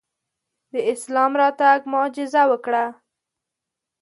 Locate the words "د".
0.73-0.75